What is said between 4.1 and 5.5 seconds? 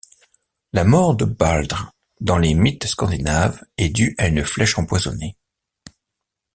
à une flèche empoisonnée.